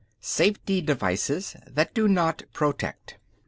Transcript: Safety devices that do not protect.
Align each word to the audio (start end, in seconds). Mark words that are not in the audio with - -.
Safety 0.21 0.81
devices 0.81 1.55
that 1.67 1.93
do 1.93 2.07
not 2.07 2.41
protect. 2.53 3.19